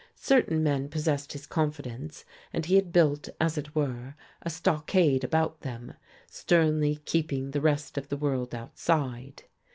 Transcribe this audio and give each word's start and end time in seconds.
Certain 0.15 0.63
men 0.63 0.89
possessed 0.89 1.33
his 1.33 1.45
confidence; 1.45 2.25
and 2.51 2.65
he 2.65 2.73
had 2.73 2.91
built, 2.91 3.29
as 3.39 3.55
it 3.55 3.75
were, 3.75 4.15
a 4.41 4.49
stockade 4.49 5.23
about 5.23 5.61
them, 5.61 5.93
sternly 6.25 6.95
keeping 7.05 7.51
the 7.51 7.61
rest 7.61 7.99
of 7.99 8.09
the 8.09 8.17
world 8.17 8.55
outside. 8.55 9.43